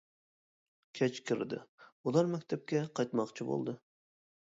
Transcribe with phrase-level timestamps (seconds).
[1.01, 1.61] كەچ كىردى،
[2.09, 3.81] ئۇلار مەكتەپكە قايتماقچى بولدى.